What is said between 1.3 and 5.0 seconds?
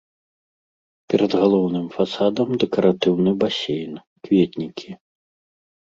галоўным фасадам дэкаратыўны басейн, кветнікі.